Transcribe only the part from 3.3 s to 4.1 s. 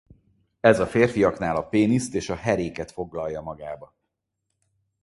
magába.